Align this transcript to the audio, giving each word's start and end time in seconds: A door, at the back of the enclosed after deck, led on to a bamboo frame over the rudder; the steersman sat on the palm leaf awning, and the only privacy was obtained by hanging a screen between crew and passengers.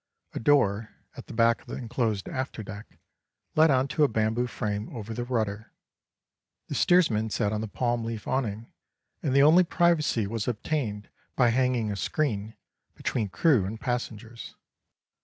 A 0.33 0.39
door, 0.39 0.95
at 1.15 1.27
the 1.27 1.33
back 1.35 1.61
of 1.61 1.67
the 1.67 1.75
enclosed 1.75 2.27
after 2.27 2.63
deck, 2.63 2.97
led 3.55 3.69
on 3.69 3.87
to 3.89 4.03
a 4.03 4.07
bamboo 4.07 4.47
frame 4.47 4.89
over 4.95 5.13
the 5.13 5.23
rudder; 5.23 5.73
the 6.69 6.73
steersman 6.73 7.29
sat 7.29 7.53
on 7.53 7.61
the 7.61 7.67
palm 7.67 8.03
leaf 8.03 8.27
awning, 8.27 8.73
and 9.21 9.35
the 9.35 9.43
only 9.43 9.63
privacy 9.63 10.25
was 10.25 10.47
obtained 10.47 11.07
by 11.35 11.49
hanging 11.49 11.91
a 11.91 11.95
screen 11.95 12.55
between 12.95 13.29
crew 13.29 13.63
and 13.63 13.79
passengers. 13.79 14.55